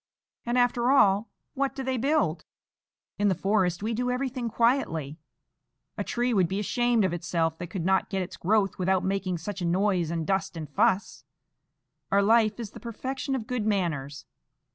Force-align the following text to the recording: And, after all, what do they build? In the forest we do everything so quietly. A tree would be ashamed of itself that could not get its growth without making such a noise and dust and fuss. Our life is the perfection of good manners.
And, 0.47 0.57
after 0.57 0.89
all, 0.89 1.29
what 1.53 1.75
do 1.75 1.83
they 1.83 1.95
build? 1.97 2.43
In 3.19 3.27
the 3.27 3.35
forest 3.35 3.83
we 3.83 3.93
do 3.93 4.09
everything 4.09 4.47
so 4.49 4.55
quietly. 4.55 5.19
A 5.95 6.03
tree 6.03 6.33
would 6.33 6.47
be 6.47 6.59
ashamed 6.59 7.05
of 7.05 7.13
itself 7.13 7.55
that 7.59 7.67
could 7.69 7.85
not 7.85 8.09
get 8.09 8.23
its 8.23 8.35
growth 8.35 8.79
without 8.79 9.03
making 9.03 9.37
such 9.37 9.61
a 9.61 9.65
noise 9.65 10.09
and 10.09 10.25
dust 10.25 10.57
and 10.57 10.67
fuss. 10.67 11.23
Our 12.11 12.23
life 12.23 12.59
is 12.59 12.71
the 12.71 12.79
perfection 12.79 13.35
of 13.35 13.45
good 13.45 13.67
manners. 13.67 14.25